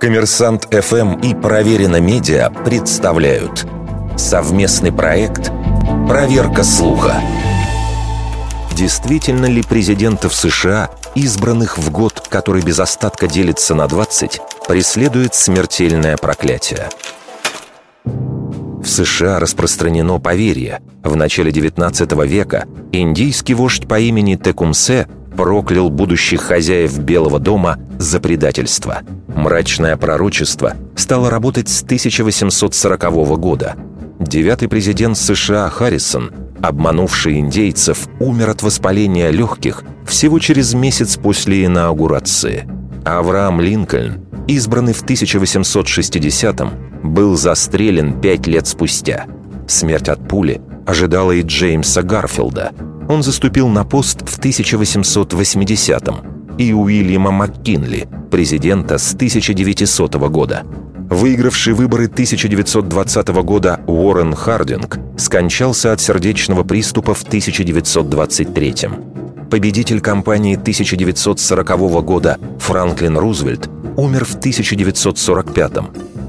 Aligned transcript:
Коммерсант 0.00 0.68
ФМ 0.72 1.20
и 1.20 1.34
Проверено 1.34 2.00
Медиа 2.00 2.50
представляют 2.50 3.66
совместный 4.16 4.92
проект 4.92 5.50
«Проверка 6.08 6.62
слуха». 6.62 7.20
Действительно 8.72 9.46
ли 9.46 9.62
президентов 9.62 10.34
США, 10.34 10.90
избранных 11.14 11.78
в 11.78 11.90
год, 11.90 12.20
который 12.28 12.62
без 12.62 12.78
остатка 12.78 13.26
делится 13.26 13.74
на 13.74 13.88
20, 13.88 14.40
преследует 14.68 15.34
смертельное 15.34 16.18
проклятие? 16.18 16.88
В 18.04 18.86
США 18.86 19.40
распространено 19.40 20.20
поверье. 20.20 20.82
В 21.02 21.16
начале 21.16 21.50
19 21.50 22.12
века 22.26 22.66
индийский 22.92 23.54
вождь 23.54 23.88
по 23.88 23.98
имени 23.98 24.36
Текумсе 24.36 25.08
проклял 25.36 25.90
будущих 25.90 26.40
хозяев 26.40 26.98
Белого 26.98 27.38
дома 27.38 27.78
за 27.98 28.20
предательство. 28.20 29.02
Мрачное 29.28 29.96
пророчество 29.96 30.74
стало 30.96 31.30
работать 31.30 31.68
с 31.68 31.82
1840 31.82 33.38
года. 33.38 33.76
Девятый 34.18 34.68
президент 34.68 35.16
США 35.18 35.68
Харрисон, 35.68 36.32
обманувший 36.62 37.38
индейцев, 37.38 38.08
умер 38.18 38.50
от 38.50 38.62
воспаления 38.62 39.30
легких 39.30 39.82
всего 40.06 40.38
через 40.38 40.72
месяц 40.74 41.16
после 41.16 41.66
инаугурации. 41.66 42.66
Авраам 43.04 43.60
Линкольн, 43.60 44.24
избранный 44.48 44.94
в 44.94 45.04
1860-м, 45.04 46.70
был 47.02 47.36
застрелен 47.36 48.20
пять 48.20 48.46
лет 48.46 48.66
спустя. 48.66 49.26
Смерть 49.68 50.08
от 50.08 50.26
пули 50.26 50.60
ожидала 50.86 51.32
и 51.32 51.42
Джеймса 51.42 52.02
Гарфилда. 52.02 52.72
Он 53.08 53.22
заступил 53.22 53.68
на 53.68 53.84
пост 53.84 54.28
в 54.28 54.38
1880-м. 54.38 56.58
И 56.58 56.72
Уильяма 56.72 57.30
МакКинли, 57.30 58.08
президента 58.30 58.98
с 58.98 59.14
1900 59.14 60.14
года. 60.30 60.64
Выигравший 61.10 61.74
выборы 61.74 62.06
1920 62.06 63.28
года 63.28 63.80
Уоррен 63.86 64.34
Хардинг 64.34 64.98
скончался 65.16 65.92
от 65.92 66.00
сердечного 66.00 66.64
приступа 66.64 67.14
в 67.14 67.22
1923 67.22 68.74
Победитель 69.50 70.00
кампании 70.00 70.56
1940 70.56 71.68
года 72.04 72.38
Франклин 72.58 73.18
Рузвельт 73.18 73.68
умер 73.96 74.24
в 74.24 74.34
1945 74.34 75.72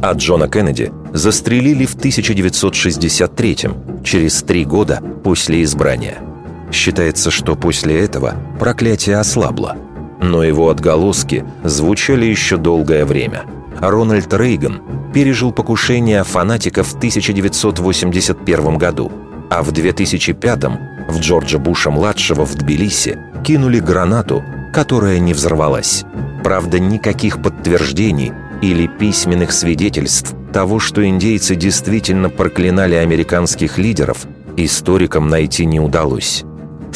а 0.01 0.13
Джона 0.13 0.47
Кеннеди 0.47 0.91
застрелили 1.13 1.85
в 1.85 1.95
1963-м, 1.95 4.03
через 4.03 4.43
три 4.43 4.65
года 4.65 5.01
после 5.23 5.63
избрания. 5.63 6.26
Считается, 6.71 7.31
что 7.31 7.55
после 7.55 7.99
этого 8.01 8.35
проклятие 8.59 9.17
ослабло, 9.17 9.75
но 10.21 10.43
его 10.43 10.69
отголоски 10.69 11.45
звучали 11.63 12.25
еще 12.25 12.57
долгое 12.57 13.05
время. 13.05 13.43
Рональд 13.79 14.33
Рейган 14.33 14.81
пережил 15.13 15.51
покушение 15.51 16.23
фанатиков 16.23 16.87
в 16.87 16.97
1981 16.97 18.77
году, 18.77 19.11
а 19.49 19.63
в 19.63 19.71
2005-м 19.71 20.79
в 21.09 21.19
Джорджа 21.19 21.57
Буша-младшего 21.57 22.45
в 22.45 22.55
Тбилиси 22.55 23.17
кинули 23.45 23.79
гранату, 23.79 24.43
которая 24.73 25.19
не 25.19 25.33
взорвалась. 25.33 26.03
Правда, 26.43 26.79
никаких 26.79 27.41
подтверждений 27.41 28.31
или 28.61 28.87
письменных 28.87 29.51
свидетельств 29.51 30.33
того, 30.51 30.79
что 30.79 31.07
индейцы 31.07 31.55
действительно 31.55 32.29
проклинали 32.29 32.95
американских 32.95 33.77
лидеров, 33.77 34.25
историкам 34.55 35.29
найти 35.29 35.65
не 35.65 35.79
удалось. 35.79 36.43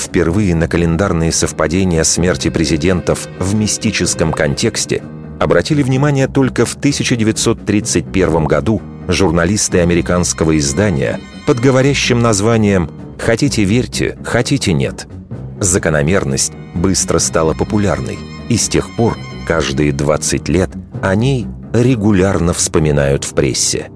Впервые 0.01 0.55
на 0.55 0.67
календарные 0.67 1.31
совпадения 1.31 2.03
смерти 2.03 2.49
президентов 2.49 3.27
в 3.37 3.53
мистическом 3.53 4.33
контексте 4.33 5.03
обратили 5.39 5.83
внимание 5.83 6.27
только 6.27 6.65
в 6.65 6.73
1931 6.73 8.45
году 8.45 8.81
журналисты 9.07 9.79
американского 9.79 10.57
издания 10.57 11.19
под 11.45 11.59
говорящим 11.59 12.19
названием 12.19 12.89
«Хотите 13.19 13.63
верьте, 13.63 14.17
хотите 14.23 14.73
нет». 14.73 15.07
Закономерность 15.59 16.53
быстро 16.73 17.19
стала 17.19 17.53
популярной, 17.53 18.17
и 18.49 18.57
с 18.57 18.69
тех 18.69 18.95
пор 18.95 19.15
каждые 19.47 19.93
20 19.93 20.49
лет 20.49 20.71
о 21.03 21.13
ней 21.13 21.45
регулярно 21.73 22.53
вспоминают 22.53 23.23
в 23.23 23.35
прессе. 23.35 23.91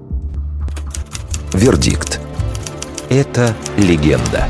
Вердикт. 1.52 2.20
Это 3.08 3.56
легенда. 3.76 4.46